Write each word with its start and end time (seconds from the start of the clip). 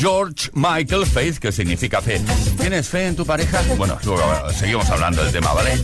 George 0.00 0.50
Michael, 0.54 1.04
Faith, 1.04 1.36
que 1.38 1.52
significa 1.52 2.00
fe. 2.00 2.22
¿Tienes 2.58 2.88
fe 2.88 3.08
en 3.08 3.16
tu 3.16 3.26
pareja? 3.26 3.60
Bueno, 3.76 3.98
luego 4.02 4.22
eh, 4.48 4.54
seguimos 4.54 4.88
hablando 4.88 5.22
del 5.22 5.30
tema, 5.30 5.52
¿vale? 5.52 5.78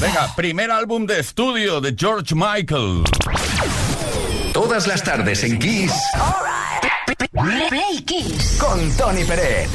Venga, 0.00 0.32
primer 0.36 0.70
álbum 0.70 1.04
de 1.04 1.18
estudio 1.18 1.80
de 1.80 1.92
George 1.98 2.32
Michael. 2.36 3.02
Todas 4.52 4.86
las 4.86 5.02
tardes 5.02 5.42
en 5.42 5.58
Kiss. 5.58 5.92
Right. 7.32 7.68
Play 7.68 8.02
Kiss. 8.04 8.56
Con 8.60 8.88
Tony 8.96 9.24
Pérez. 9.24 9.68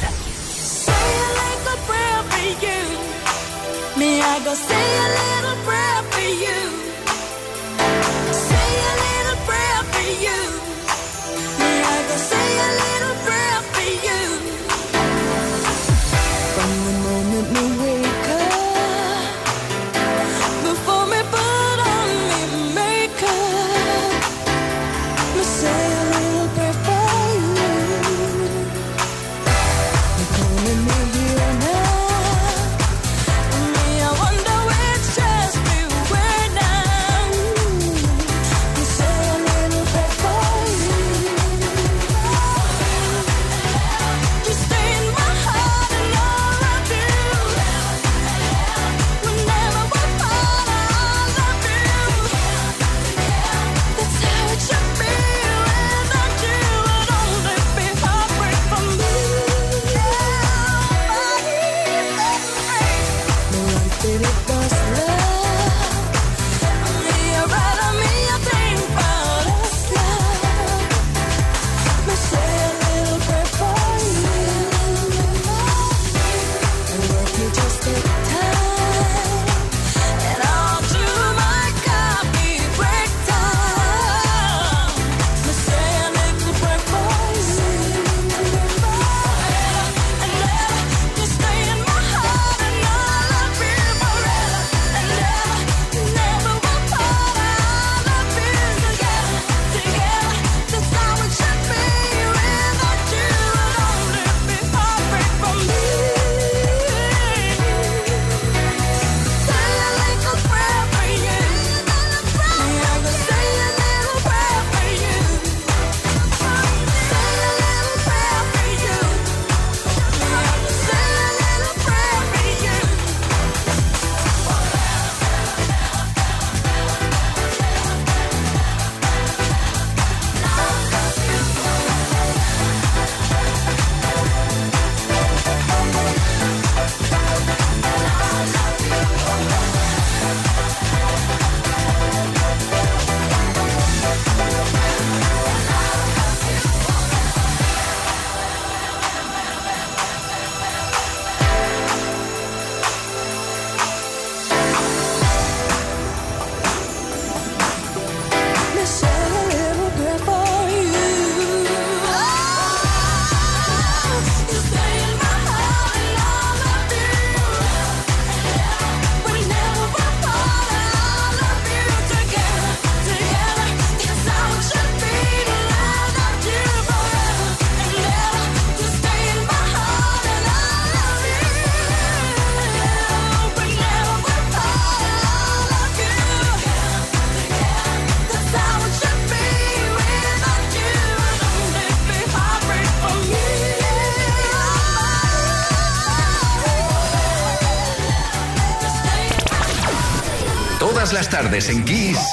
Tardes. 201.60 202.31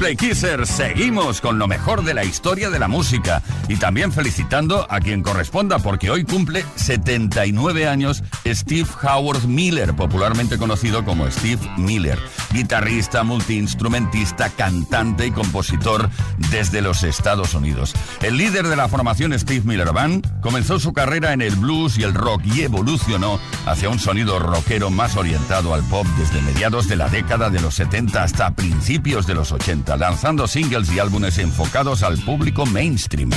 Play 0.00 0.16
Kissers, 0.16 0.70
seguimos 0.70 1.42
con 1.42 1.58
lo 1.58 1.68
mejor 1.68 2.02
de 2.02 2.14
la 2.14 2.24
historia 2.24 2.70
de 2.70 2.78
la 2.78 2.88
música. 2.88 3.42
Y 3.68 3.76
también 3.76 4.12
felicitando 4.12 4.86
a 4.88 4.98
quien 4.98 5.22
corresponda 5.22 5.78
porque 5.78 6.10
hoy 6.10 6.24
cumple 6.24 6.64
79 6.76 7.86
años 7.86 8.24
Steve 8.46 8.88
Howard 9.02 9.44
Miller, 9.44 9.94
popularmente 9.94 10.56
conocido 10.56 11.04
como 11.04 11.30
Steve 11.30 11.60
Miller, 11.76 12.18
guitarrista, 12.50 13.24
multiinstrumentista, 13.24 14.48
cantante 14.48 15.26
y 15.26 15.32
compositor 15.32 16.08
desde 16.50 16.80
los 16.80 17.02
Estados 17.02 17.52
Unidos. 17.52 17.92
El 18.22 18.38
líder 18.38 18.68
de 18.68 18.76
la 18.76 18.88
formación 18.88 19.38
Steve 19.38 19.66
Miller 19.66 19.92
Band 19.92 20.40
comenzó 20.40 20.80
su 20.80 20.94
carrera 20.94 21.34
en 21.34 21.42
el 21.42 21.56
blues 21.56 21.98
y 21.98 22.04
el 22.04 22.14
rock 22.14 22.40
y 22.46 22.62
evolucionó 22.62 23.38
hacia 23.66 23.90
un 23.90 23.98
sonido 23.98 24.38
rockero 24.38 24.88
más 24.88 25.16
orientado 25.16 25.74
al 25.74 25.82
pop 25.84 26.06
desde 26.16 26.40
mediados 26.40 26.88
de 26.88 26.96
la 26.96 27.10
década 27.10 27.50
de 27.50 27.60
los 27.60 27.74
70 27.74 28.22
hasta 28.22 28.50
principios 28.52 29.26
de 29.26 29.34
los 29.34 29.52
80, 29.52 29.89
lanzando 29.96 30.46
singles 30.46 30.92
y 30.92 30.98
álbumes 30.98 31.38
enfocados 31.38 32.02
al 32.02 32.18
público 32.18 32.66
mainstream. 32.66 33.30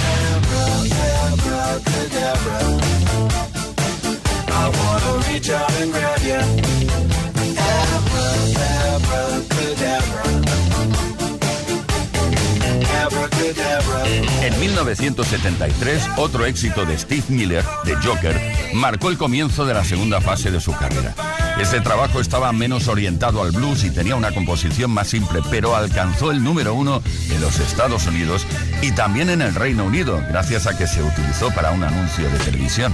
En 14.41 14.59
1973, 14.59 16.09
otro 16.17 16.45
éxito 16.45 16.85
de 16.85 16.97
Steve 16.97 17.23
Miller, 17.29 17.63
de 17.85 17.95
Joker, 17.95 18.39
marcó 18.73 19.09
el 19.09 19.17
comienzo 19.17 19.65
de 19.65 19.73
la 19.73 19.83
segunda 19.83 20.21
fase 20.21 20.51
de 20.51 20.59
su 20.59 20.71
carrera. 20.73 21.13
Este 21.59 21.81
trabajo 21.81 22.19
estaba 22.19 22.51
menos 22.51 22.87
orientado 22.87 23.41
al 23.41 23.51
blues 23.51 23.83
y 23.83 23.91
tenía 23.91 24.15
una 24.15 24.31
composición 24.31 24.91
más 24.91 25.07
simple, 25.07 25.41
pero 25.49 25.75
alcanzó 25.75 26.31
el 26.31 26.43
número 26.43 26.73
uno 26.73 27.01
en 27.29 27.41
los 27.41 27.59
Estados 27.59 28.05
Unidos 28.07 28.45
y 28.81 28.91
también 28.91 29.29
en 29.29 29.41
el 29.41 29.55
Reino 29.55 29.85
Unido, 29.85 30.21
gracias 30.29 30.67
a 30.67 30.77
que 30.77 30.87
se 30.87 31.01
utilizó 31.01 31.51
para 31.51 31.71
un 31.71 31.83
anuncio 31.83 32.29
de 32.29 32.37
televisión. 32.39 32.93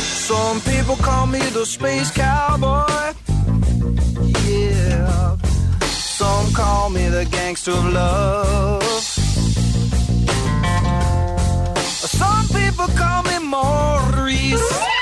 Some 0.00 0.60
people 0.60 0.96
call 1.02 1.26
me 1.26 1.40
the 1.50 1.64
space 1.64 2.10
cowboy. 2.10 3.14
Yeah. 4.46 5.36
Some 5.82 6.52
call 6.52 6.90
me 6.90 7.08
the 7.08 7.26
gangster 7.26 7.72
of 7.72 7.92
love. 7.92 8.82
Some 12.08 12.48
people 12.48 12.86
call 12.96 13.22
me 13.24 13.38
Maurice. 13.38 15.01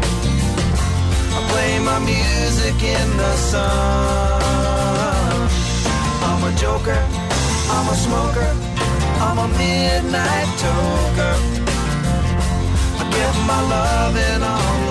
Play 1.51 1.73
my 1.79 1.99
music 1.99 2.77
in 2.81 3.07
the 3.17 3.33
sun. 3.49 4.41
I'm 6.27 6.41
a 6.49 6.51
joker, 6.55 7.01
I'm 7.75 7.87
a 7.93 7.95
smoker, 8.05 8.49
I'm 9.25 9.37
a 9.45 9.47
midnight 9.59 10.49
toker. 10.63 11.35
I 12.99 13.03
get 13.17 13.35
my 13.51 13.61
loving 13.73 14.43
on 14.55 14.77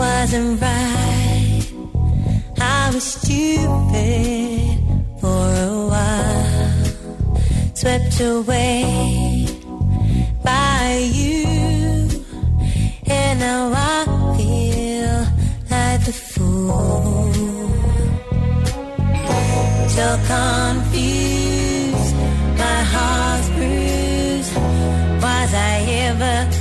wasn't 0.00 0.60
right. 0.62 1.62
I 2.58 2.90
was 2.94 3.04
stupid 3.16 4.78
for 5.20 5.44
a 5.68 5.72
while, 5.92 6.84
swept 7.74 8.18
away 8.20 9.46
by 10.42 10.84
you, 11.18 11.44
and 13.18 13.34
now 13.40 13.72
I 13.74 13.98
feel 14.38 15.16
like 15.74 16.00
the 16.08 16.16
fool. 16.30 17.32
So 19.96 20.06
confused, 20.34 22.14
my 22.62 22.80
heart's 22.94 23.48
bruised. 23.56 24.54
Was 25.24 25.52
I 25.72 25.76
ever 26.06 26.59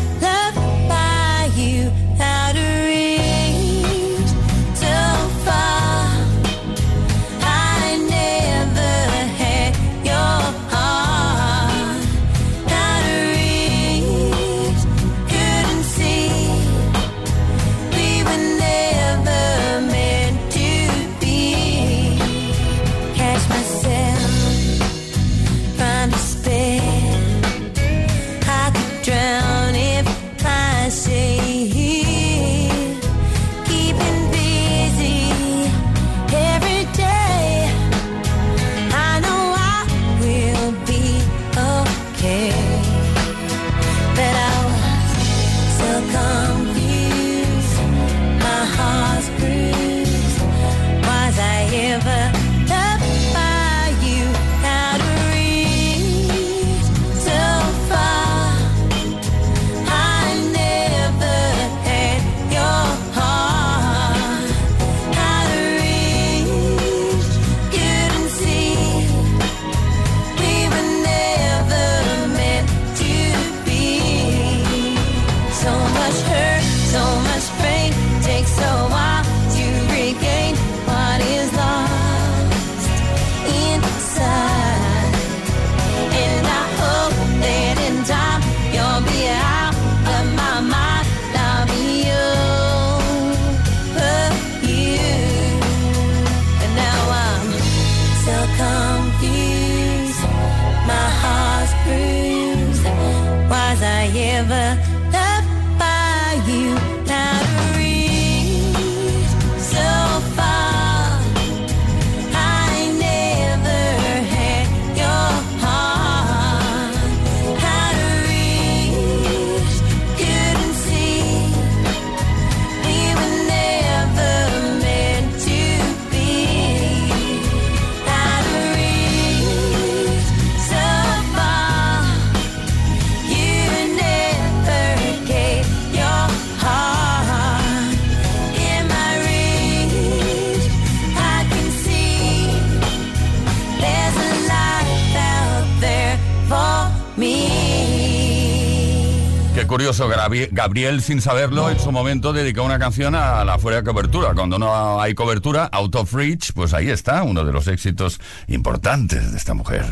curioso, 149.69 150.09
Gabriel, 150.51 151.01
sin 151.03 151.21
saberlo, 151.21 151.69
en 151.69 151.79
su 151.79 151.91
momento 151.91 152.33
dedicó 152.33 152.63
una 152.63 152.79
canción 152.79 153.13
a 153.13 153.45
la 153.45 153.59
fuera 153.59 153.77
de 153.77 153.83
cobertura. 153.83 154.33
Cuando 154.33 154.57
no 154.57 154.99
hay 154.99 155.13
cobertura, 155.13 155.69
Out 155.71 155.95
of 155.95 156.11
Reach, 156.11 156.53
pues 156.53 156.73
ahí 156.73 156.89
está, 156.89 157.21
uno 157.21 157.45
de 157.45 157.53
los 157.53 157.67
éxitos 157.67 158.19
importantes 158.47 159.31
de 159.31 159.37
esta 159.37 159.53
mujer. 159.53 159.85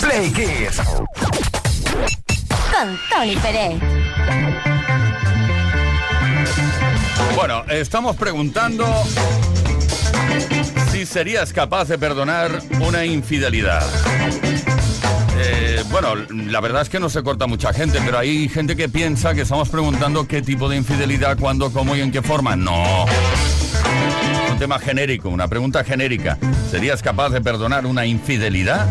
Play 0.00 0.30
Kiss. 0.32 0.80
Con 2.70 2.98
Tony 3.10 3.36
Pérez. 3.36 3.82
Bueno, 7.34 7.64
estamos 7.68 8.14
preguntando 8.14 8.86
si 10.92 11.04
serías 11.06 11.52
capaz 11.52 11.88
de 11.88 11.98
perdonar 11.98 12.62
una 12.80 13.04
infidelidad. 13.04 13.84
Bueno, 15.94 16.16
la 16.50 16.60
verdad 16.60 16.82
es 16.82 16.88
que 16.88 16.98
no 16.98 17.08
se 17.08 17.22
corta 17.22 17.46
mucha 17.46 17.72
gente, 17.72 18.00
pero 18.04 18.18
hay 18.18 18.48
gente 18.48 18.74
que 18.74 18.88
piensa 18.88 19.32
que 19.32 19.42
estamos 19.42 19.68
preguntando 19.68 20.26
qué 20.26 20.42
tipo 20.42 20.68
de 20.68 20.76
infidelidad, 20.76 21.38
cuándo, 21.38 21.70
cómo 21.70 21.94
y 21.94 22.00
en 22.00 22.10
qué 22.10 22.20
forma. 22.20 22.56
No. 22.56 23.04
Un 24.50 24.58
tema 24.58 24.80
genérico, 24.80 25.28
una 25.28 25.46
pregunta 25.46 25.84
genérica. 25.84 26.36
¿Serías 26.68 27.00
capaz 27.00 27.28
de 27.28 27.40
perdonar 27.40 27.86
una 27.86 28.06
infidelidad? 28.06 28.88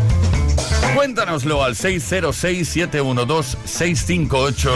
Cuéntanoslo 0.95 1.61
al 1.61 1.75
606-712-658 1.75 4.71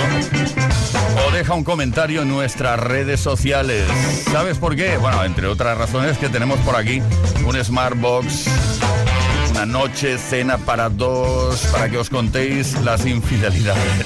o 1.25 1.31
deja 1.31 1.53
un 1.53 1.63
comentario 1.63 2.24
en 2.24 2.27
nuestras 2.27 2.77
redes 2.77 3.22
sociales. 3.22 3.86
¿Sabes 4.34 4.57
por 4.57 4.75
qué? 4.75 4.98
Bueno, 4.98 5.24
entre 5.24 5.48
otras 5.48 5.77
razones 5.77 6.17
que 6.17 6.27
tenemos 6.27 6.60
por 6.60 6.75
aquí 6.75 7.01
un 7.46 7.63
Smartbox, 7.63 8.50
una 9.57 9.65
noche, 9.65 10.19
cena 10.19 10.59
para 10.59 10.87
dos, 10.87 11.65
para 11.71 11.89
que 11.89 11.97
os 11.97 12.11
contéis 12.11 12.79
las 12.83 13.07
infidelidades. 13.07 14.05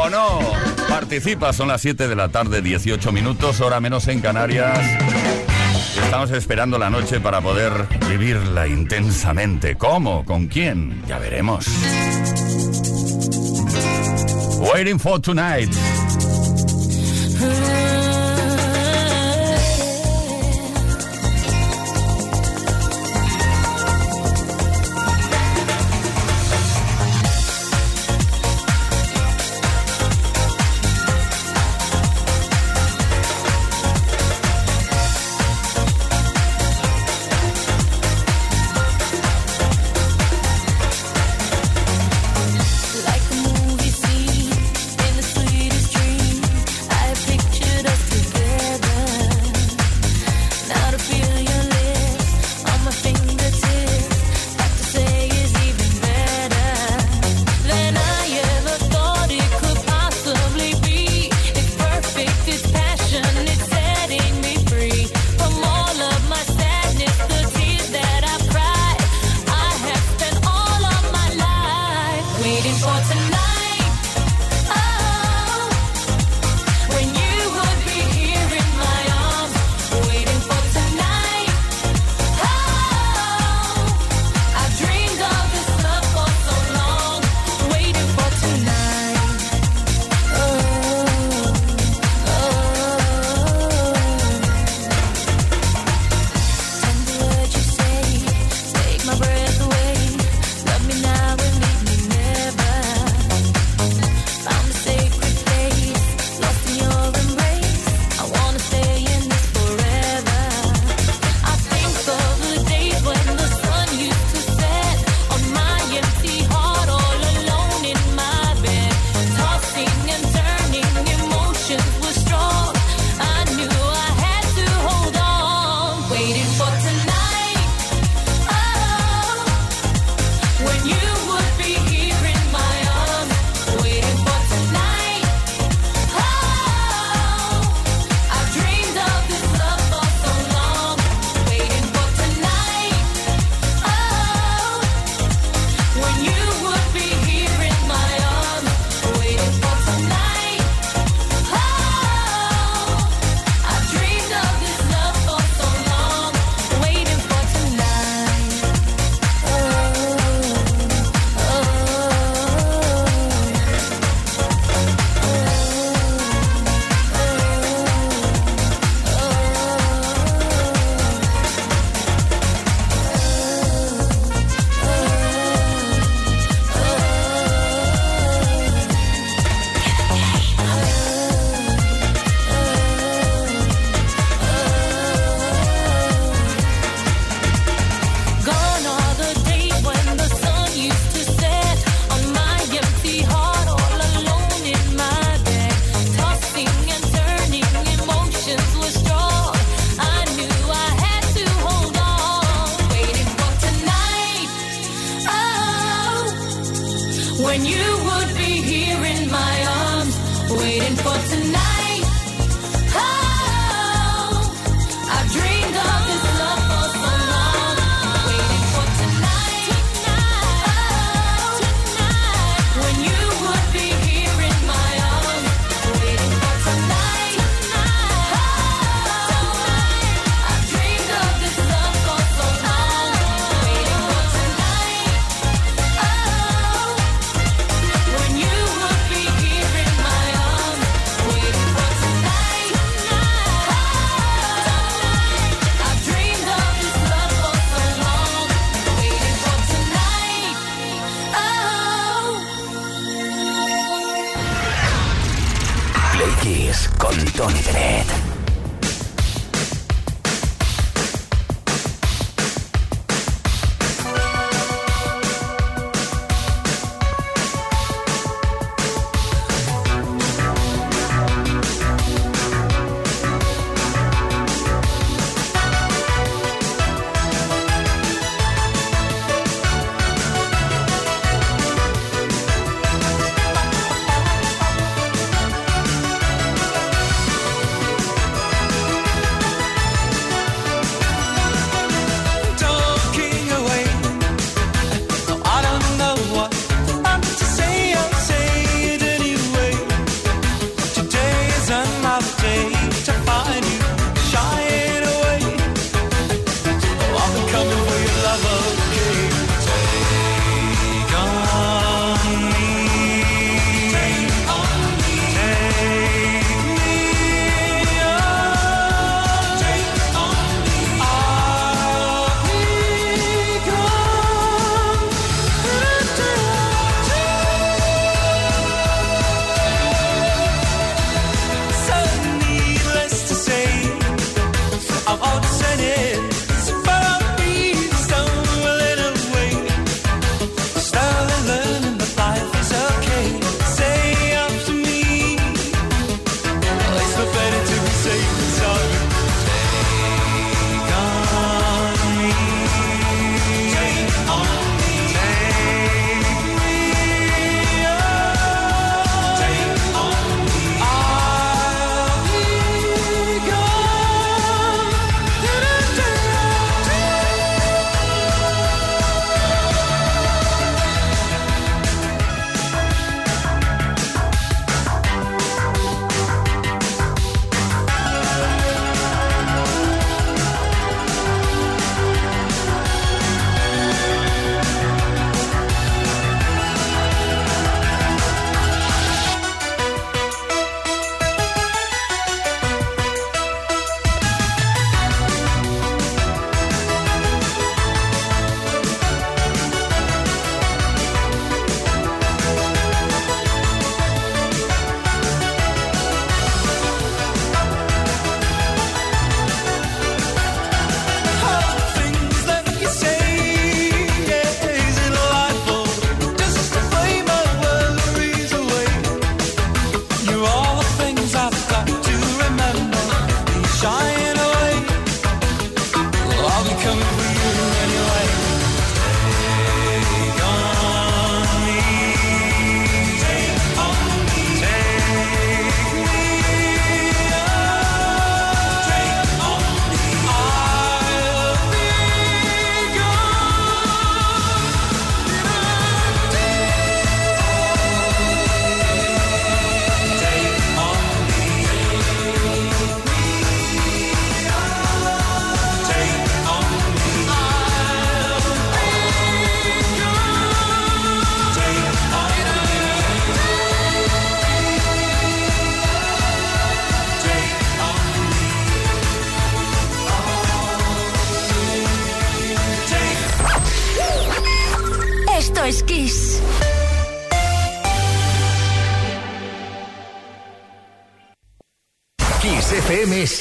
¿O 0.00 0.08
no? 0.08 0.38
Participa, 0.88 1.52
son 1.52 1.68
las 1.68 1.82
7 1.82 2.08
de 2.08 2.16
la 2.16 2.30
tarde, 2.30 2.62
18 2.62 3.12
minutos, 3.12 3.60
hora 3.60 3.80
menos 3.80 4.08
en 4.08 4.22
Canarias. 4.22 4.78
Estamos 6.02 6.30
esperando 6.30 6.78
la 6.78 6.88
noche 6.88 7.20
para 7.20 7.42
poder 7.42 7.72
vivirla 8.08 8.66
intensamente. 8.66 9.76
¿Cómo? 9.76 10.24
¿Con 10.24 10.46
quién? 10.46 11.02
Ya 11.06 11.18
veremos. 11.18 11.66
Waiting 14.60 14.98
for 14.98 15.20
tonight. 15.20 15.70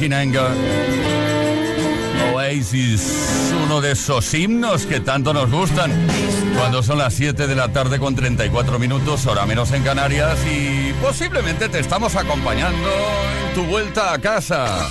Back 0.00 0.06
in 0.06 0.14
Anger. 0.14 0.50
Oasis, 2.32 3.52
uno 3.64 3.82
de 3.82 3.92
esos 3.92 4.32
himnos 4.32 4.86
que 4.86 5.00
tanto 5.00 5.34
nos 5.34 5.50
gustan. 5.50 5.92
Cuando 6.56 6.82
son 6.82 6.96
las 6.96 7.12
7 7.12 7.46
de 7.46 7.54
la 7.54 7.68
tarde 7.68 7.98
con 7.98 8.14
34 8.14 8.78
minutos, 8.78 9.26
hora 9.26 9.44
menos 9.44 9.72
en 9.72 9.82
Canarias, 9.82 10.38
y 10.50 10.94
posiblemente 11.02 11.68
te 11.68 11.80
estamos 11.80 12.16
acompañando 12.16 12.88
en 13.48 13.54
tu 13.54 13.64
vuelta 13.64 14.14
a 14.14 14.18
casa. 14.18 14.88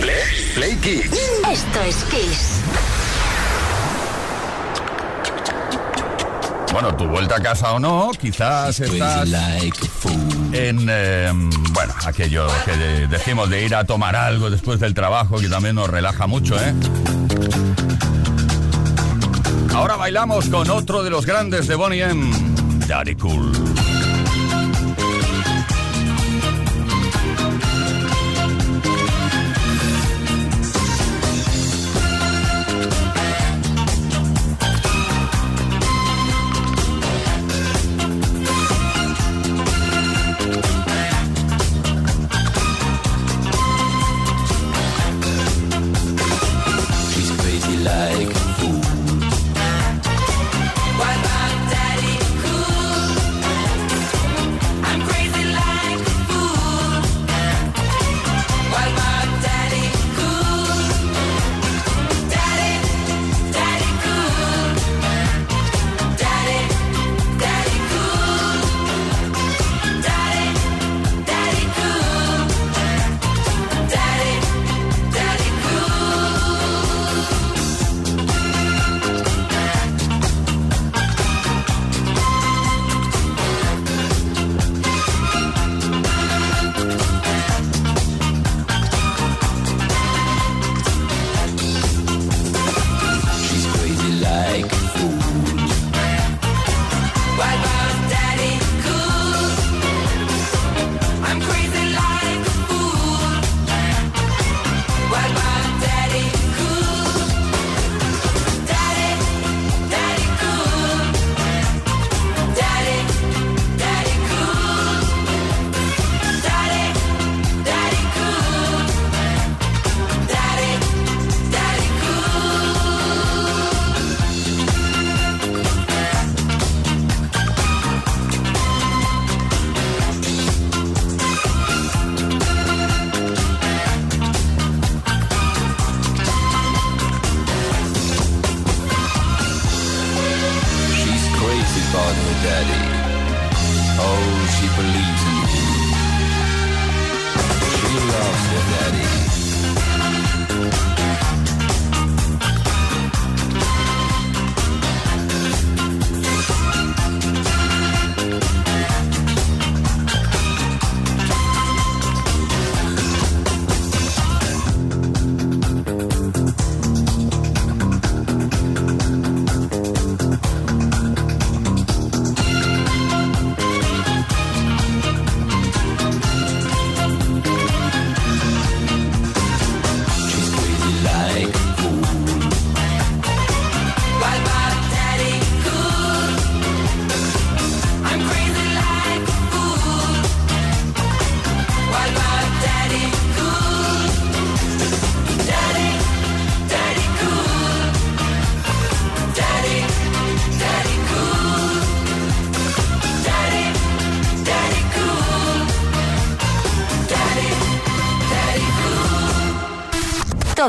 Play, 0.00 0.52
Play 0.54 0.76
Kids. 0.76 1.18
Esto 1.50 1.80
es 1.88 1.96
Kiss. 2.04 2.60
Bueno, 6.72 6.94
tu 6.96 7.06
vuelta 7.08 7.34
a 7.36 7.40
casa 7.40 7.72
o 7.72 7.80
no, 7.80 8.12
quizás 8.16 8.78
estás 8.78 9.28
en, 10.68 10.86
eh, 10.90 11.30
bueno, 11.72 11.94
aquello 12.06 12.46
que 12.64 12.76
de- 12.76 13.06
decimos 13.08 13.48
de 13.50 13.64
ir 13.64 13.74
a 13.74 13.84
tomar 13.84 14.14
algo 14.16 14.50
después 14.50 14.78
del 14.80 14.94
trabajo, 14.94 15.38
que 15.38 15.48
también 15.48 15.74
nos 15.76 15.88
relaja 15.88 16.26
mucho, 16.26 16.56
¿eh? 16.60 16.74
Ahora 19.74 19.96
bailamos 19.96 20.48
con 20.48 20.68
otro 20.70 21.02
de 21.02 21.10
los 21.10 21.24
grandes 21.26 21.66
de 21.66 21.74
Bonnie 21.74 22.02
M, 22.02 22.30
Daddy 22.86 23.14
Cool. 23.16 23.52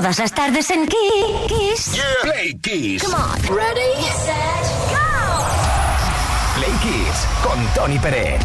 Todas 0.01 0.17
las 0.17 0.33
tardes 0.33 0.71
en 0.71 0.87
Kiss. 0.87 1.91
Play 2.23 2.57
Kiss. 2.59 3.03
Come 3.03 3.13
on. 3.13 3.39
Ready, 3.55 4.01
set, 4.25 4.65
go. 4.89 5.45
Play 6.55 6.73
Kiss 6.81 7.27
con 7.43 7.63
Tony 7.75 7.99
Peret. 7.99 8.41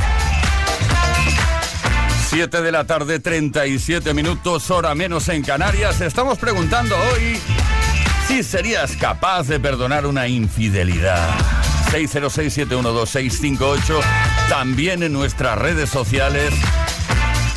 7 2.28 2.60
de 2.60 2.70
la 2.70 2.84
tarde, 2.84 3.20
37 3.20 4.12
minutos, 4.12 4.70
hora 4.70 4.94
menos 4.94 5.30
en 5.30 5.42
Canarias. 5.42 6.02
Estamos 6.02 6.36
preguntando 6.36 6.94
hoy 6.94 7.40
si 8.28 8.42
serías 8.42 8.94
capaz 8.94 9.44
de 9.44 9.58
perdonar 9.58 10.04
una 10.04 10.28
infidelidad. 10.28 11.26
606-712-658, 11.90 14.02
también 14.50 15.02
en 15.02 15.14
nuestras 15.14 15.56
redes 15.56 15.88
sociales. 15.88 16.52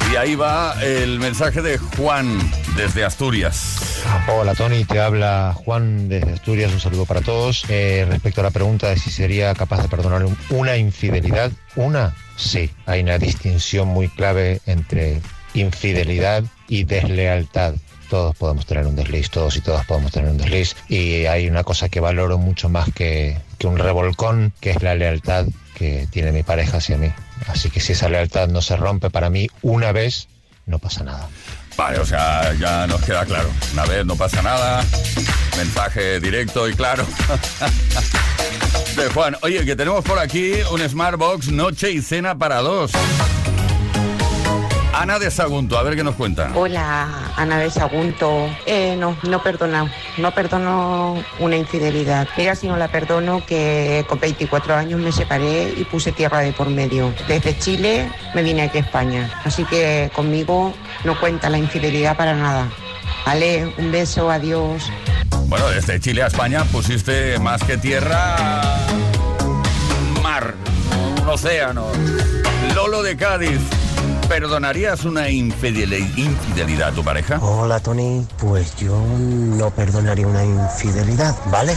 Y 0.09 0.15
ahí 0.15 0.35
va 0.35 0.81
el 0.81 1.19
mensaje 1.19 1.61
de 1.61 1.77
Juan 1.77 2.49
desde 2.77 3.03
Asturias. 3.03 3.88
Hola 4.27 4.53
Tony, 4.55 4.85
te 4.85 4.99
habla 4.99 5.53
Juan 5.55 6.07
desde 6.07 6.33
Asturias, 6.33 6.71
un 6.71 6.79
saludo 6.79 7.05
para 7.05 7.21
todos. 7.21 7.65
Eh, 7.69 8.05
respecto 8.07 8.41
a 8.41 8.43
la 8.45 8.51
pregunta 8.51 8.89
de 8.89 8.97
si 8.97 9.09
sería 9.09 9.53
capaz 9.53 9.81
de 9.81 9.89
perdonar 9.89 10.23
un- 10.23 10.37
una 10.49 10.77
infidelidad, 10.77 11.51
una, 11.75 12.15
sí, 12.37 12.69
hay 12.85 13.01
una 13.01 13.17
distinción 13.17 13.87
muy 13.87 14.07
clave 14.07 14.61
entre 14.65 15.21
infidelidad 15.53 16.43
y 16.67 16.83
deslealtad. 16.85 17.73
Todos 18.09 18.35
podemos 18.37 18.65
tener 18.65 18.87
un 18.87 18.95
desliz, 18.95 19.29
todos 19.29 19.55
y 19.57 19.61
todas 19.61 19.85
podemos 19.85 20.11
tener 20.11 20.31
un 20.31 20.37
desliz. 20.37 20.75
Y 20.87 21.25
hay 21.25 21.47
una 21.47 21.63
cosa 21.63 21.89
que 21.89 21.99
valoro 21.99 22.37
mucho 22.37 22.69
más 22.69 22.89
que, 22.93 23.37
que 23.57 23.67
un 23.67 23.77
revolcón, 23.77 24.53
que 24.59 24.71
es 24.71 24.81
la 24.81 24.95
lealtad 24.95 25.45
que 25.75 26.07
tiene 26.11 26.31
mi 26.31 26.41
pareja 26.43 26.77
hacia 26.77 26.97
mí. 26.97 27.11
Así 27.47 27.69
que 27.69 27.79
si 27.79 27.93
esa 27.93 28.09
lealtad 28.09 28.47
no 28.47 28.61
se 28.61 28.75
rompe 28.77 29.09
para 29.09 29.29
mí 29.29 29.47
una 29.61 29.91
vez, 29.91 30.27
no 30.65 30.79
pasa 30.79 31.03
nada. 31.03 31.27
Vale, 31.79 31.97
o 31.97 32.05
sea, 32.05 32.53
ya 32.55 32.85
nos 32.87 33.01
queda 33.03 33.23
claro. 33.23 33.49
Una 33.71 33.85
vez 33.85 34.05
no 34.05 34.17
pasa 34.17 34.41
nada. 34.41 34.83
Mensaje 35.55 36.19
directo 36.19 36.67
y 36.67 36.73
claro. 36.73 37.05
De 38.97 39.07
Juan. 39.07 39.37
Oye, 39.43 39.63
que 39.63 39.77
tenemos 39.77 40.03
por 40.03 40.19
aquí 40.19 40.55
un 40.71 40.81
Smartbox 40.81 41.47
Noche 41.53 41.91
y 41.91 42.01
Cena 42.01 42.37
para 42.37 42.57
dos. 42.57 42.91
Ana 44.99 45.17
de 45.17 45.31
Sagunto, 45.31 45.79
a 45.79 45.83
ver 45.83 45.95
qué 45.95 46.03
nos 46.03 46.15
cuenta. 46.15 46.51
Hola, 46.55 47.31
Ana 47.37 47.57
de 47.57 47.71
Sagunto. 47.71 48.49
Eh, 48.65 48.97
no, 48.99 49.15
no 49.23 49.41
perdono, 49.41 49.89
no 50.17 50.31
perdono 50.33 51.23
una 51.39 51.55
infidelidad. 51.55 52.27
Mira 52.35 52.53
si 52.53 52.67
no 52.67 52.75
la 52.75 52.89
perdono 52.89 53.41
que 53.45 54.05
con 54.09 54.19
24 54.19 54.75
años 54.75 54.99
me 54.99 55.13
separé 55.13 55.73
y 55.77 55.85
puse 55.85 56.11
tierra 56.11 56.39
de 56.39 56.51
por 56.51 56.69
medio. 56.69 57.13
Desde 57.29 57.57
Chile 57.57 58.11
me 58.35 58.43
vine 58.43 58.63
aquí 58.63 58.79
a 58.79 58.81
España. 58.81 59.41
Así 59.45 59.63
que 59.63 60.11
conmigo 60.13 60.73
no 61.05 61.17
cuenta 61.17 61.49
la 61.49 61.57
infidelidad 61.57 62.17
para 62.17 62.33
nada. 62.33 62.69
Vale, 63.25 63.73
un 63.77 63.93
beso, 63.93 64.29
adiós. 64.29 64.91
Bueno, 65.45 65.69
desde 65.69 66.01
Chile 66.01 66.23
a 66.23 66.27
España 66.27 66.65
pusiste 66.65 67.39
más 67.39 67.63
que 67.63 67.77
tierra, 67.77 68.35
mar, 70.21 70.55
un 71.21 71.29
océano. 71.29 71.87
Lolo 72.75 73.01
de 73.01 73.15
Cádiz, 73.15 73.61
¿perdonarías 74.29 75.05
una 75.05 75.27
infideli- 75.29 76.13
infidelidad 76.17 76.89
a 76.89 76.91
tu 76.91 77.03
pareja? 77.03 77.39
Hola 77.41 77.79
Tony, 77.79 78.25
pues 78.37 78.75
yo 78.77 78.95
no 79.17 79.71
perdonaría 79.71 80.27
una 80.27 80.43
infidelidad, 80.45 81.35
¿vale? 81.51 81.75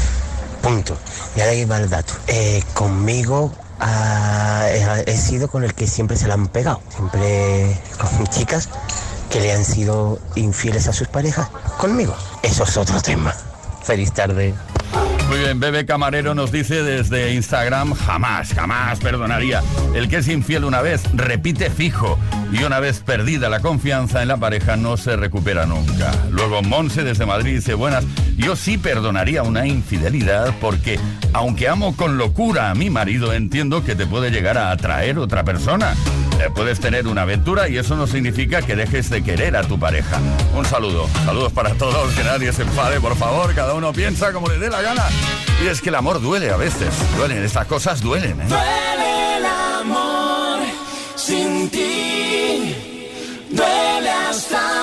Punto. 0.60 0.96
Y 1.34 1.40
ahora 1.40 1.52
ahí 1.52 1.64
va 1.64 1.78
el 1.78 1.88
dato. 1.88 2.12
Eh, 2.28 2.62
conmigo 2.74 3.52
ah, 3.80 4.66
he 5.06 5.16
sido 5.16 5.48
con 5.48 5.64
el 5.64 5.74
que 5.74 5.86
siempre 5.86 6.16
se 6.16 6.28
la 6.28 6.34
han 6.34 6.46
pegado. 6.48 6.80
Siempre 6.94 7.80
con 7.98 8.26
chicas 8.28 8.68
que 9.30 9.40
le 9.40 9.52
han 9.52 9.64
sido 9.64 10.18
infieles 10.36 10.86
a 10.88 10.92
sus 10.92 11.08
parejas. 11.08 11.48
Conmigo. 11.78 12.14
Eso 12.42 12.64
es 12.64 12.76
otro 12.76 13.00
tema. 13.00 13.34
Feliz 13.82 14.12
tarde. 14.12 14.54
Muy 15.32 15.40
bien, 15.40 15.60
Bebe 15.60 15.86
Camarero 15.86 16.34
nos 16.34 16.52
dice 16.52 16.82
desde 16.82 17.32
Instagram, 17.32 17.94
jamás, 17.94 18.52
jamás 18.52 18.98
perdonaría. 18.98 19.62
El 19.94 20.10
que 20.10 20.18
es 20.18 20.28
infiel 20.28 20.62
una 20.62 20.82
vez, 20.82 21.04
repite 21.14 21.70
fijo. 21.70 22.18
Y 22.52 22.62
una 22.64 22.80
vez 22.80 23.00
perdida 23.00 23.48
la 23.48 23.60
confianza 23.60 24.20
en 24.20 24.28
la 24.28 24.36
pareja, 24.36 24.76
no 24.76 24.98
se 24.98 25.16
recupera 25.16 25.64
nunca. 25.64 26.12
Luego 26.30 26.60
Monse 26.60 27.02
desde 27.02 27.24
Madrid 27.24 27.54
dice, 27.54 27.72
buenas, 27.72 28.04
yo 28.36 28.56
sí 28.56 28.76
perdonaría 28.76 29.42
una 29.42 29.66
infidelidad 29.66 30.54
porque, 30.60 31.00
aunque 31.32 31.66
amo 31.66 31.96
con 31.96 32.18
locura 32.18 32.70
a 32.70 32.74
mi 32.74 32.90
marido, 32.90 33.32
entiendo 33.32 33.82
que 33.82 33.94
te 33.94 34.04
puede 34.04 34.30
llegar 34.30 34.58
a 34.58 34.70
atraer 34.70 35.18
otra 35.18 35.44
persona. 35.44 35.94
Eh, 36.42 36.50
puedes 36.52 36.80
tener 36.80 37.06
una 37.06 37.22
aventura 37.22 37.68
y 37.68 37.78
eso 37.78 37.94
no 37.94 38.08
significa 38.08 38.62
que 38.62 38.74
dejes 38.74 39.08
de 39.10 39.22
querer 39.22 39.56
a 39.56 39.62
tu 39.62 39.78
pareja. 39.78 40.18
Un 40.56 40.64
saludo, 40.64 41.08
saludos 41.24 41.52
para 41.52 41.74
todos, 41.74 42.12
que 42.14 42.24
nadie 42.24 42.52
se 42.52 42.62
enfade, 42.62 43.00
por 43.00 43.16
favor, 43.16 43.54
cada 43.54 43.74
uno 43.74 43.92
piensa 43.92 44.32
como 44.32 44.48
le 44.48 44.58
dé 44.58 44.68
la 44.68 44.82
gana. 44.82 45.04
Y 45.62 45.68
es 45.68 45.80
que 45.80 45.90
el 45.90 45.94
amor 45.94 46.20
duele 46.20 46.50
a 46.50 46.56
veces, 46.56 46.92
duelen, 47.16 47.44
estas 47.44 47.66
cosas 47.66 48.00
duelen, 48.00 48.40
¿eh? 48.40 48.46
Duele 48.48 49.36
el 49.36 49.46
amor 49.46 50.58
sin 51.14 51.70
ti, 51.70 52.74
duele 53.50 54.10
hasta. 54.10 54.82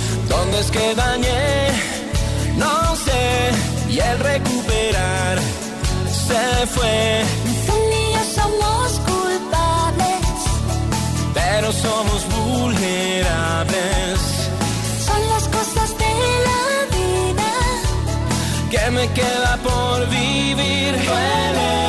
¿Dónde 0.33 0.59
es 0.59 0.71
que 0.71 0.95
dañé? 0.95 1.67
No 2.63 2.95
sé, 3.05 3.51
y 3.89 3.99
el 3.99 4.17
recuperar 4.19 5.37
se 6.27 6.43
fue, 6.67 7.23
yo 8.13 8.23
somos 8.39 8.87
culpables, 9.11 10.27
pero 11.33 11.67
somos 11.85 12.19
vulnerables. 12.35 14.19
son 15.07 15.21
las 15.33 15.45
cosas 15.57 15.89
de 16.03 16.13
la 16.47 16.63
vida. 16.97 17.51
que 18.73 18.83
me 18.91 19.05
queda 19.19 19.57
por 19.67 19.97
vivir. 20.09 20.91
Duele 21.07 21.80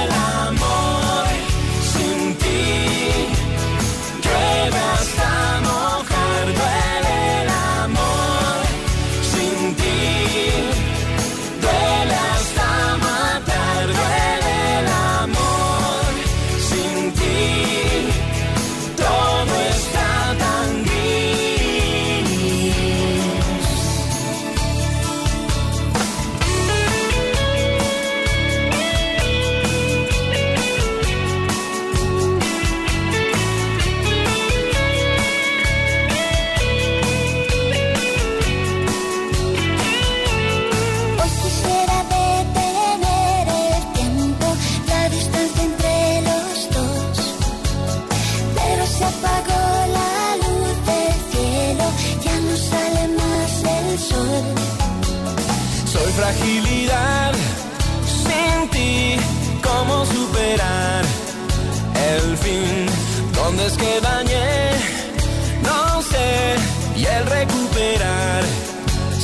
y 67.03 67.05
el 67.05 67.26
recuperar 67.26 68.42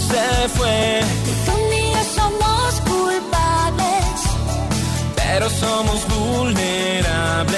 se 0.08 0.48
fue, 0.56 1.00
Tú 1.46 1.52
y 1.72 1.92
yo 1.92 2.02
somos 2.16 2.80
culpables, 2.80 4.18
pero 5.14 5.48
somos 5.48 6.00
vulnerables. 6.08 7.57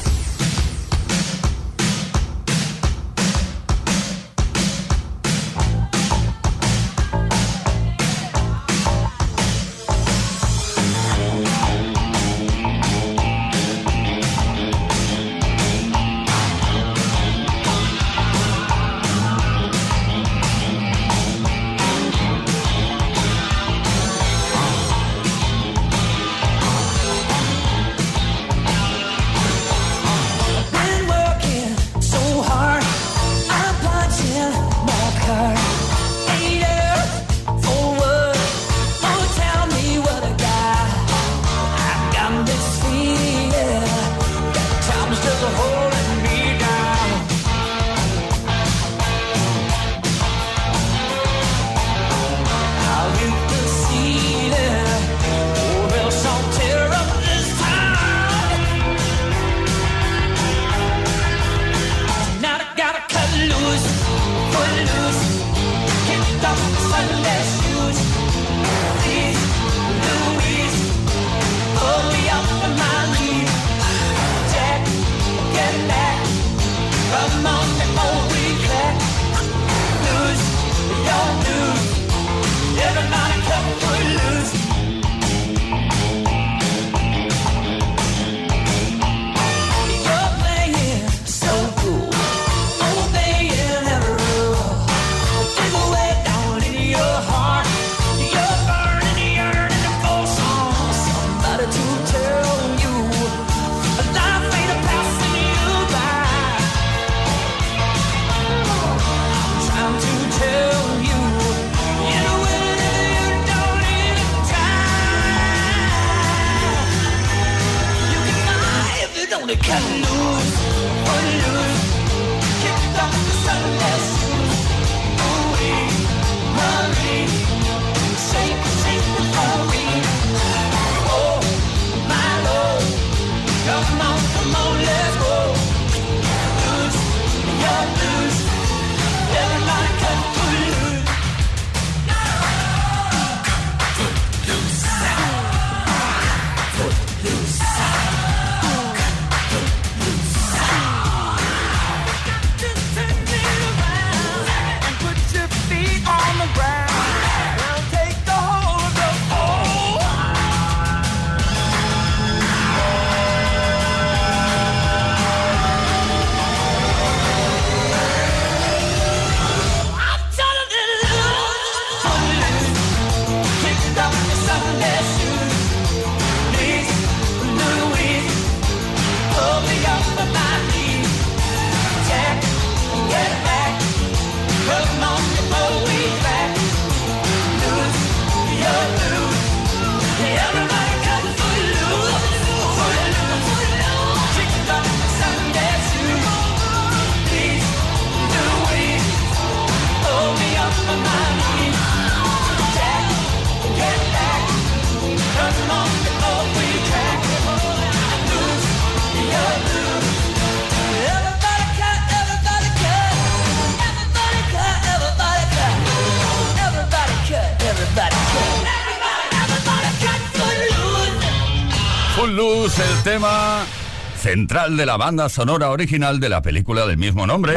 Central 224.31 224.77
de 224.77 224.85
la 224.85 224.95
banda 224.95 225.27
sonora 225.27 225.71
original 225.71 226.21
de 226.21 226.29
la 226.29 226.41
película 226.41 226.85
del 226.85 226.97
mismo 226.97 227.27
nombre. 227.27 227.55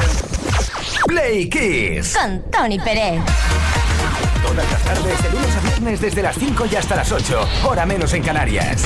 Play 1.06 1.48
Kiss. 1.48 2.16
Con 2.16 2.50
Tony 2.50 2.80
Pérez. 2.80 3.22
Todas 4.42 4.72
las 4.72 4.82
tardes, 4.82 5.22
de 5.22 5.30
lunes 5.30 5.56
a 5.56 5.60
viernes, 5.60 6.00
desde 6.00 6.22
las 6.22 6.36
5 6.36 6.66
y 6.72 6.74
hasta 6.74 6.96
las 6.96 7.12
8. 7.12 7.48
Hora 7.68 7.86
menos 7.86 8.12
en 8.12 8.24
Canarias. 8.24 8.82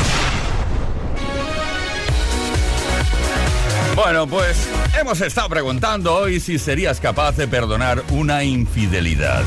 Bueno, 3.95 4.27
pues 4.27 4.69
hemos 5.01 5.23
estado 5.23 5.49
preguntando 5.49 6.15
hoy 6.15 6.41
si 6.41 6.59
serías 6.59 7.01
capaz 7.01 7.39
de 7.39 7.49
perdonar 7.49 8.05
una 8.11 8.45
infidelidad. 8.45 9.45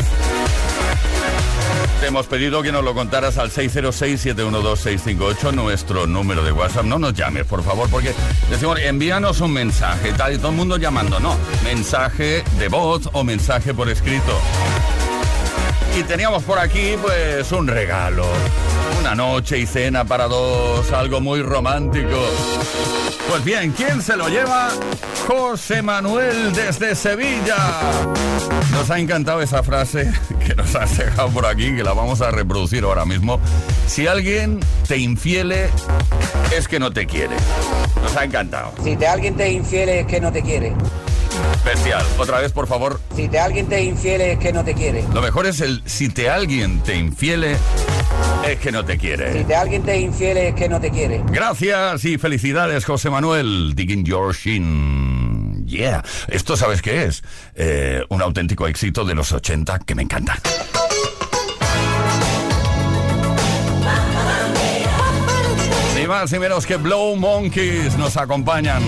Te 2.01 2.07
hemos 2.07 2.25
pedido 2.25 2.63
que 2.63 2.71
nos 2.71 2.83
lo 2.83 2.95
contaras 2.95 3.37
al 3.37 3.51
606-712-658, 3.51 5.53
nuestro 5.53 6.07
número 6.07 6.43
de 6.43 6.51
WhatsApp. 6.51 6.85
No 6.85 6.97
nos 6.97 7.13
llames, 7.13 7.45
por 7.45 7.63
favor, 7.63 7.87
porque 7.91 8.11
decimos, 8.49 8.79
envíanos 8.79 9.39
un 9.39 9.53
mensaje, 9.53 10.11
tal 10.13 10.33
y 10.33 10.39
todo 10.39 10.49
el 10.49 10.57
mundo 10.57 10.77
llamando. 10.77 11.19
No, 11.19 11.37
mensaje 11.63 12.43
de 12.57 12.67
voz 12.69 13.07
o 13.13 13.23
mensaje 13.23 13.75
por 13.75 13.87
escrito. 13.87 14.35
Y 15.95 16.01
teníamos 16.01 16.41
por 16.41 16.57
aquí, 16.57 16.95
pues, 16.99 17.51
un 17.51 17.67
regalo. 17.67 18.25
Una 18.99 19.13
noche 19.13 19.59
y 19.59 19.67
cena 19.67 20.03
para 20.03 20.27
dos, 20.27 20.91
algo 20.91 21.21
muy 21.21 21.43
romántico. 21.43 22.17
Pues 23.31 23.45
bien, 23.45 23.71
¿quién 23.71 24.01
se 24.01 24.17
lo 24.17 24.27
lleva? 24.27 24.71
José 25.25 25.81
Manuel 25.81 26.51
desde 26.51 26.95
Sevilla. 26.95 27.55
Nos 28.73 28.91
ha 28.91 28.99
encantado 28.99 29.41
esa 29.41 29.63
frase 29.63 30.11
que 30.45 30.53
nos 30.53 30.75
has 30.75 30.97
dejado 30.97 31.29
por 31.29 31.45
aquí, 31.45 31.73
que 31.73 31.81
la 31.81 31.93
vamos 31.93 32.19
a 32.19 32.29
reproducir 32.29 32.83
ahora 32.83 33.05
mismo. 33.05 33.39
Si 33.87 34.05
alguien 34.05 34.59
te 34.85 34.97
infiele, 34.97 35.69
es 36.53 36.67
que 36.67 36.77
no 36.77 36.91
te 36.91 37.07
quiere. 37.07 37.37
Nos 38.03 38.17
ha 38.17 38.25
encantado. 38.25 38.73
Si 38.83 38.97
te 38.97 39.07
alguien 39.07 39.37
te 39.37 39.49
infiel 39.49 39.87
es 39.87 40.07
que 40.07 40.19
no 40.19 40.29
te 40.33 40.41
quiere. 40.41 40.73
Bestial. 41.65 42.03
Otra 42.17 42.39
vez, 42.39 42.51
por 42.51 42.67
favor. 42.67 42.99
Si 43.15 43.27
te 43.27 43.39
alguien 43.39 43.67
te 43.67 43.81
infiere 43.83 44.33
es 44.33 44.39
que 44.39 44.51
no 44.51 44.63
te 44.63 44.73
quiere. 44.73 45.03
Lo 45.13 45.21
mejor 45.21 45.45
es 45.45 45.61
el 45.61 45.81
si 45.85 46.09
te 46.09 46.29
alguien 46.29 46.81
te 46.81 46.95
infiele 46.95 47.55
es 48.47 48.59
que 48.59 48.71
no 48.71 48.83
te 48.83 48.93
Si 48.93 48.99
quiere. 48.99 49.43
te 49.43 49.55
alguien 49.55 49.83
te 49.83 49.99
infiere 49.99 50.49
es 50.49 50.55
que 50.55 50.67
no 50.67 50.79
te 50.81 50.89
quiere. 50.91 51.21
Gracias 51.27 52.03
y 52.05 52.17
felicidades, 52.17 52.85
José 52.85 53.09
Manuel. 53.09 53.73
Digging 53.75 54.03
Your 54.03 54.33
Shin. 54.35 55.65
Yeah. 55.67 56.03
Esto, 56.27 56.57
¿sabes 56.57 56.81
qué 56.81 57.05
es? 57.05 57.23
Eh, 57.55 58.03
un 58.09 58.21
auténtico 58.21 58.67
éxito 58.67 59.05
de 59.05 59.15
los 59.15 59.31
80 59.31 59.79
que 59.79 59.95
me 59.95 60.01
encanta. 60.03 60.37
Ni 65.95 66.07
más 66.07 66.31
ni 66.31 66.39
menos 66.39 66.65
que 66.65 66.77
Blow 66.77 67.15
Monkeys 67.15 67.97
nos 67.97 68.17
acompañan. 68.17 68.81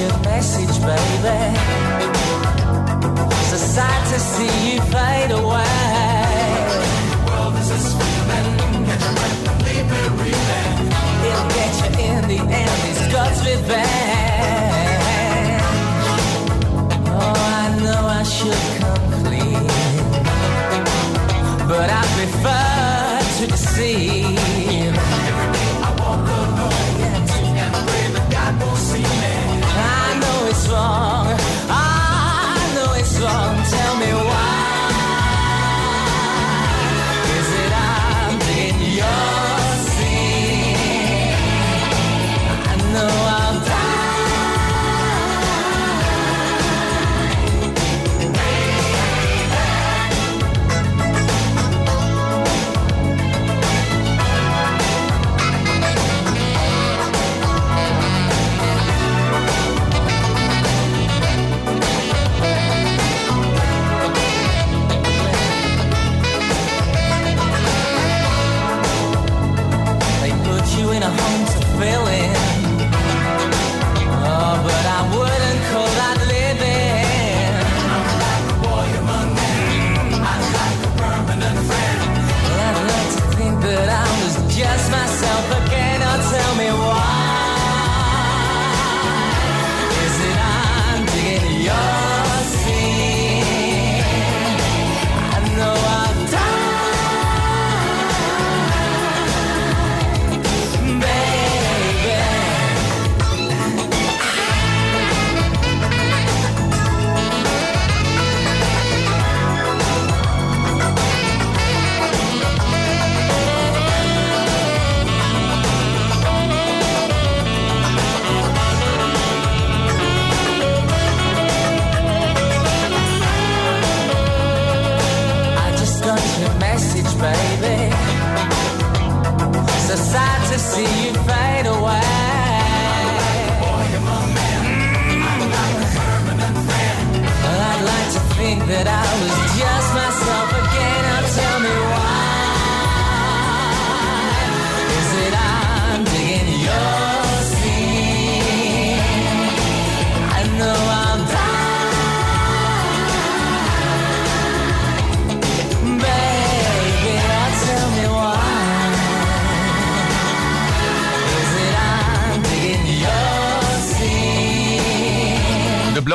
Your 0.00 0.18
message, 0.24 0.76
baby. 0.80 1.38
It's 3.40 3.52
a 3.52 3.58
sight 3.58 4.04
to 4.12 4.18
see 4.18 4.74
you 4.74 4.80
fade 4.92 5.30
away. 5.30 5.64
World 7.26 7.54
is 7.60 7.70
a 7.70 7.78
swimming, 7.78 8.86
get 8.86 9.00
your 9.04 9.14
leave 9.66 9.86
me 9.92 10.02
reeling. 10.20 10.78
It'll 11.26 11.48
get 11.58 11.72
you 11.80 11.90
in 12.08 12.20
the 12.32 12.40
end, 12.62 12.80
it's 12.90 13.04
God's 13.12 13.40
revenge. 13.46 13.94
Oh, 17.06 17.36
I 17.60 17.66
know 17.84 18.02
I 18.20 18.22
should 18.24 18.64
come 18.80 19.04
clean, 19.22 19.66
but 21.68 21.88
I 21.90 22.02
prefer 22.16 23.20
to 23.38 23.44
deceive. 23.46 24.33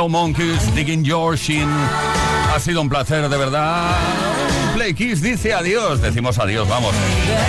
Monkeys, 0.09 0.73
Digging 0.75 1.03
Your 1.03 1.37
Shin. 1.37 1.69
Ha 2.53 2.59
sido 2.59 2.81
un 2.81 2.89
placer, 2.89 3.29
de 3.29 3.37
verdad. 3.37 3.95
Play 4.73 4.93
Kiss 4.93 5.21
dice 5.21 5.53
adiós. 5.53 6.01
Decimos 6.01 6.39
adiós, 6.39 6.67
vamos. 6.67 6.93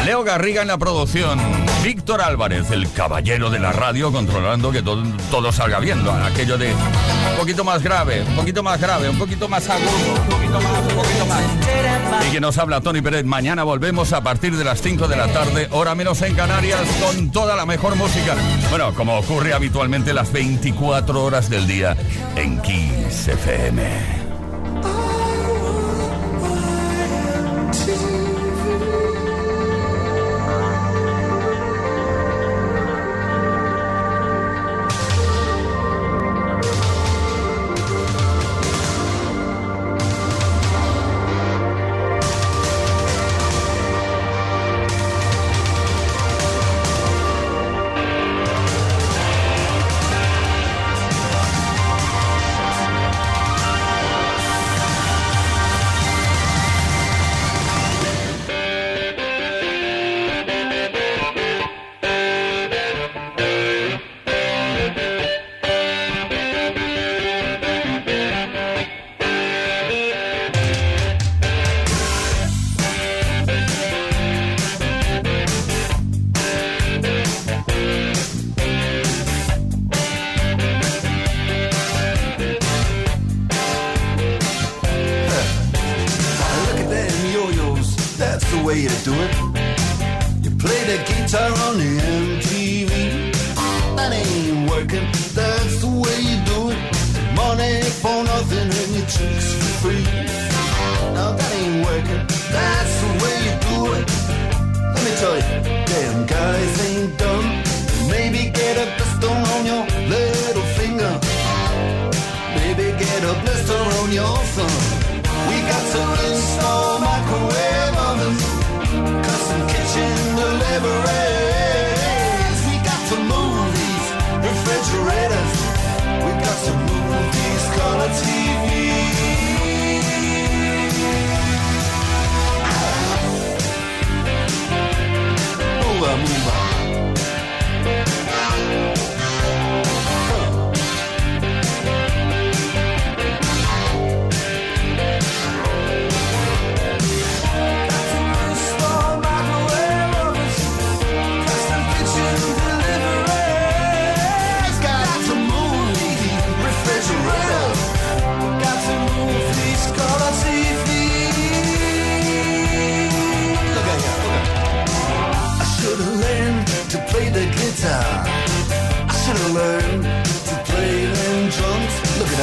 Leo 0.05 0.23
Garriga 0.23 0.63
en 0.63 0.69
la 0.69 0.79
producción. 0.79 1.39
Víctor 1.83 2.21
Álvarez, 2.21 2.71
el 2.71 2.93
caballero 2.93 3.49
de 3.51 3.59
la 3.59 3.73
radio, 3.73 4.13
controlando 4.13 4.71
que 4.71 4.83
todo, 4.83 5.03
todo 5.31 5.51
salga 5.51 5.81
bien. 5.81 6.01
Aquello 6.09 6.59
de 6.59 6.73
un 6.73 7.37
poquito 7.39 7.65
más 7.65 7.83
grave, 7.83 8.23
un 8.23 8.37
poquito 8.37 8.63
más 8.63 8.81
grave, 8.81 9.09
un 9.09 9.19
poquito 9.19 9.49
más 9.49 9.69
agudo, 9.69 9.89
un 10.21 10.29
poquito 10.29 10.61
más, 10.61 10.79
un 10.83 10.95
poquito 10.95 11.27
más. 11.27 12.27
Y 12.29 12.33
que 12.33 12.41
nos 12.41 12.59
habla 12.59 12.81
Tony 12.81 13.01
Pérez. 13.01 13.25
Mañana 13.25 13.65
volvemos 13.65 14.13
a 14.13 14.23
partir 14.23 14.57
de 14.57 14.65
las 14.65 14.83
5 14.83 15.09
de 15.09 15.17
la 15.17 15.29
tarde, 15.29 15.69
hora 15.71 15.95
menos 15.95 16.21
en 16.23 16.35
Canarias, 16.35 16.83
con 17.03 17.31
toda 17.31 17.57
la 17.57 17.65
mejor 17.65 17.97
música. 17.97 18.35
Bueno, 18.69 18.95
como 18.95 19.17
ocurre 19.17 19.55
habitualmente 19.55 20.13
las 20.13 20.31
24 20.33 21.25
horas 21.25 21.49
del 21.49 21.67
día 21.67 21.97
en 22.37 22.61
Kiss 22.61 23.29
FM. 23.29 24.20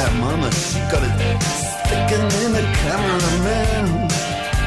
That 0.08 0.20
mama, 0.20 0.50
she 0.52 0.78
got 0.92 1.02
it 1.04 1.14
sticking 1.84 2.24
in 2.44 2.50
the 2.52 2.64
cameraman. 2.80 4.08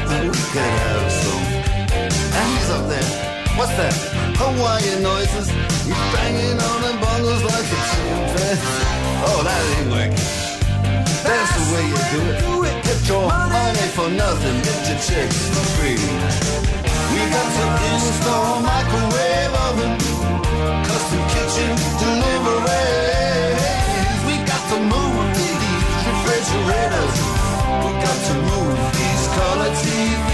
Oh, 0.06 0.22
we 0.30 0.40
could 0.52 0.72
have 0.82 1.10
some. 1.10 1.44
And 2.38 2.46
he's 2.52 2.70
up 2.70 2.84
there. 2.88 3.08
What's 3.58 3.74
that? 3.76 3.94
Hawaiian 4.38 5.02
noises. 5.02 5.48
He's 5.86 6.04
banging 6.14 6.58
on 6.58 6.78
the 6.86 6.92
bongos 7.02 7.42
like 7.42 7.68
a 7.68 7.80
chimpanzee. 7.90 8.86
Oh, 9.26 9.40
that 9.46 9.60
ain't 9.74 9.90
working. 9.90 10.28
That's 11.26 11.52
the 11.56 11.64
way 11.72 11.84
you 11.90 12.00
do 12.14 12.22
it. 12.68 12.76
Get 12.86 13.00
your 13.08 13.26
money 13.28 13.86
for 13.96 14.08
nothing. 14.10 14.56
Get 14.66 14.80
your 14.88 15.00
chicks 15.06 15.38
for 15.54 15.66
free. 15.76 16.02
We 17.12 17.20
got 17.34 17.48
to 17.56 17.66
install 17.92 18.60
microwave 18.60 19.54
oven, 19.66 19.92
custom 20.86 21.22
kitchen 21.32 21.70
deliveries. 22.00 23.11
Refrigerators. 26.52 27.16
We 27.84 27.92
got 28.04 28.18
to 28.26 28.34
move 28.34 28.78
these 28.92 29.28
color 29.28 29.70
TVs. 29.70 30.32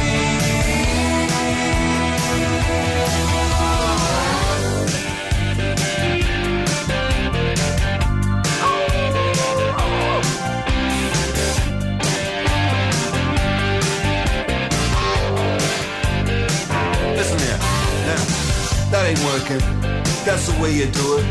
Listen 17.17 17.39
here. 17.39 17.59
Now, 18.07 18.23
that 18.91 19.05
ain't 19.07 19.23
working. 19.25 19.63
That's 20.25 20.47
the 20.47 20.63
way 20.63 20.73
you 20.73 20.87
do 20.87 21.19
it. 21.19 21.27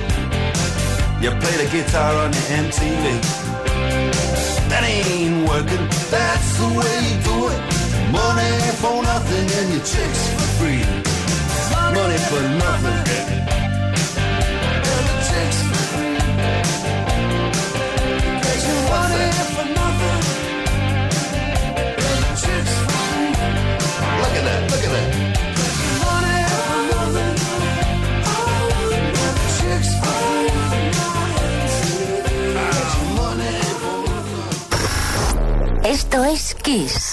You 1.22 1.32
play 1.32 1.66
the 1.66 1.70
guitar 1.72 2.16
on 2.16 2.32
the 2.32 2.38
MTV. 2.38 3.47
Ain't 4.88 5.50
working. 5.50 5.86
That's 6.10 6.58
the 6.60 6.68
way 6.78 6.96
you 7.08 7.16
do 7.30 7.38
it. 7.54 7.62
Money 8.10 8.54
for 8.82 9.04
nothing 9.04 9.48
and 9.60 9.74
your 9.74 9.84
chicks 9.84 10.30
for 10.30 10.48
free. 10.58 10.84
Money 11.94 12.18
for 12.30 12.42
nothing. 12.64 13.37
Esto 36.10 36.24
es 36.24 36.56
Kiss. 36.56 37.07